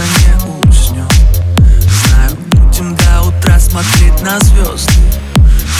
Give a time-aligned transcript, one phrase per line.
[0.00, 1.08] точно не уснем
[2.08, 4.92] Знаю, будем до утра смотреть на звезды.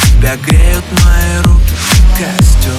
[0.04, 1.74] Тебя греют мои руки
[2.18, 2.72] костер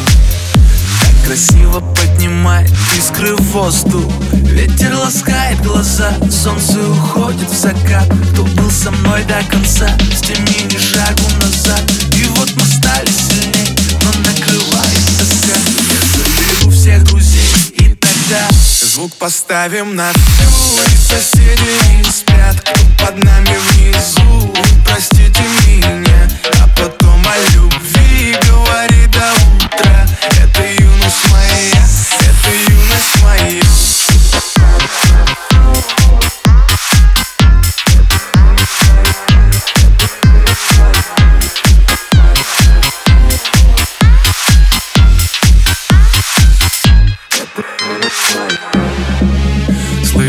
[1.02, 4.12] Так красиво поднимает искры в воздух.
[4.32, 8.08] Ветер ласкает глаза, солнце уходит в закат.
[8.32, 11.82] Кто был со мной до конца, с теми ни шагу назад.
[12.18, 17.42] И вот мы стали сильнее, но накрывает тоска Я заберу всех друзей
[17.78, 18.48] и тогда
[18.82, 22.56] звук поставим на ту соседи спят,
[22.98, 24.54] под нами внизу.
[24.86, 26.30] Простите меня,
[26.62, 30.08] а потом о любви говори до утра.
[30.42, 31.86] Это юность моя,
[32.20, 33.62] это юность моя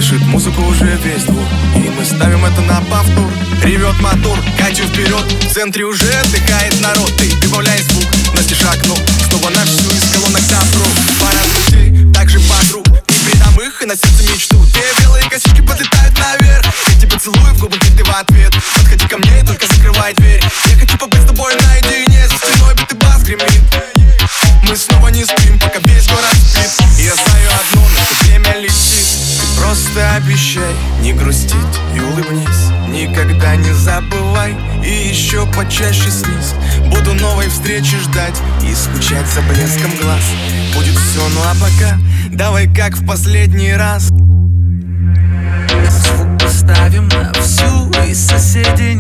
[0.03, 1.45] Слышит музыку уже весь двор.
[1.77, 3.31] И мы ставим это на повтор.
[3.63, 5.25] Ревет мотор, качу вперед.
[5.43, 7.13] В центре уже отдыхает народ.
[7.17, 8.97] Ты прибавляй звук, на стишак, ну
[9.29, 10.87] Снова на всю из колонок добро
[11.21, 12.85] Пара друзей, также подруг.
[12.89, 14.57] Не предам их и на сердце мечту.
[14.73, 16.67] Две белые косички подлетают наверх.
[16.89, 18.53] Я тебя целую в губы, ты в ответ.
[18.75, 19.42] Подходи ко мне,
[30.23, 31.57] обещай не грустить
[31.95, 32.71] и улыбнись.
[32.89, 36.55] Никогда не забывай и еще почаще снись.
[36.91, 40.23] Буду новой встречи ждать и скучать за блеском глаз.
[40.75, 41.99] Будет все, ну а пока
[42.31, 44.09] давай как в последний раз.
[45.89, 48.93] Звук поставим на всю И соседи